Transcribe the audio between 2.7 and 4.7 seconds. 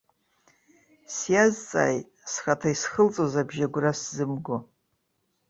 исхылҵуаз абжьы агәра сзымго.